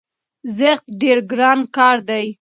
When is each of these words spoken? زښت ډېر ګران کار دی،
زښت 0.57 0.85
ډېر 1.01 1.17
ګران 1.31 1.59
کار 1.75 1.97
دی، 2.09 2.25